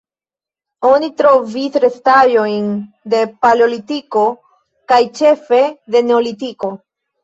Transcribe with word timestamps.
Oni 0.87 1.09
trovis 1.21 1.77
restaĵojn 1.83 2.73
de 3.17 3.23
Paleolitiko 3.45 4.27
kaj 4.93 5.03
ĉefe 5.23 5.65
de 5.95 6.07
Neolitiko. 6.13 6.79